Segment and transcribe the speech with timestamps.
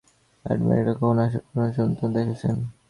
[0.45, 2.55] Admiral, কখনো আসল কোনো জন্তু দেখেছেন?